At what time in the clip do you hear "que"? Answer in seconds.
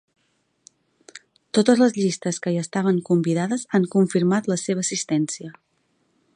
2.45-2.55